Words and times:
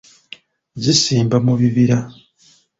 Zisimba 0.81 1.37
mu 1.45 1.53
bibira. 1.59 1.97